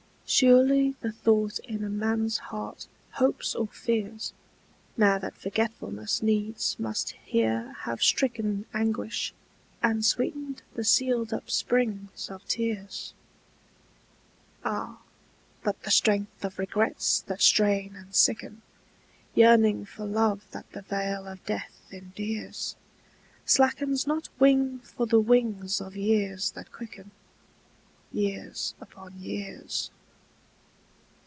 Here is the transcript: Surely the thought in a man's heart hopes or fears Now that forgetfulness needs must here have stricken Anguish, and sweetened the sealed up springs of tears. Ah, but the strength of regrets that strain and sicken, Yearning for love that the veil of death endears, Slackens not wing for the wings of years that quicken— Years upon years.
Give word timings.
Surely 0.33 0.95
the 1.01 1.11
thought 1.11 1.59
in 1.59 1.83
a 1.83 1.89
man's 1.89 2.37
heart 2.37 2.87
hopes 3.15 3.53
or 3.53 3.67
fears 3.67 4.31
Now 4.95 5.19
that 5.19 5.35
forgetfulness 5.35 6.23
needs 6.23 6.79
must 6.79 7.09
here 7.25 7.73
have 7.81 8.01
stricken 8.01 8.65
Anguish, 8.73 9.33
and 9.83 10.05
sweetened 10.05 10.61
the 10.73 10.85
sealed 10.85 11.33
up 11.33 11.49
springs 11.51 12.29
of 12.29 12.45
tears. 12.47 13.13
Ah, 14.63 15.01
but 15.65 15.83
the 15.83 15.91
strength 15.91 16.45
of 16.45 16.57
regrets 16.57 17.19
that 17.27 17.41
strain 17.41 17.97
and 17.97 18.15
sicken, 18.15 18.61
Yearning 19.35 19.83
for 19.83 20.05
love 20.05 20.45
that 20.51 20.71
the 20.71 20.81
veil 20.83 21.27
of 21.27 21.45
death 21.45 21.75
endears, 21.91 22.77
Slackens 23.45 24.07
not 24.07 24.29
wing 24.39 24.79
for 24.79 25.05
the 25.05 25.19
wings 25.19 25.81
of 25.81 25.97
years 25.97 26.51
that 26.51 26.71
quicken— 26.71 27.11
Years 28.13 28.75
upon 28.79 29.19
years. 29.21 29.91